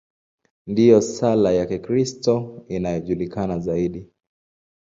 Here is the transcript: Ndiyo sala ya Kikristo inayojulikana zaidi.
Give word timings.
Ndiyo 0.67 1.01
sala 1.01 1.51
ya 1.57 1.65
Kikristo 1.69 2.33
inayojulikana 2.75 3.59
zaidi. 3.59 4.01